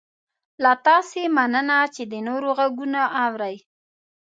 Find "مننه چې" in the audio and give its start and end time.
1.37-2.03